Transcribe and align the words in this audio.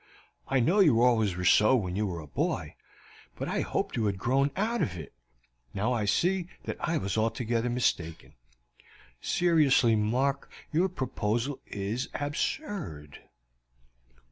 I 0.47 0.59
know 0.59 0.79
you 0.79 0.99
always 1.03 1.35
were 1.37 1.45
so 1.45 1.75
when 1.75 1.95
you 1.95 2.07
were 2.07 2.21
a 2.21 2.25
boy, 2.25 2.73
but 3.35 3.47
I 3.47 3.61
hoped 3.61 3.95
you 3.95 4.07
had 4.07 4.17
grown 4.17 4.49
out 4.55 4.81
of 4.81 4.97
it; 4.97 5.13
now 5.75 5.93
I 5.93 6.05
see 6.05 6.47
that 6.63 6.77
I 6.79 6.97
was 6.97 7.19
altogether 7.19 7.69
mistaken. 7.69 8.33
Seriously, 9.21 9.95
Mark, 9.95 10.51
your 10.71 10.89
proposal 10.89 11.61
is 11.67 12.09
absurd." 12.15 13.19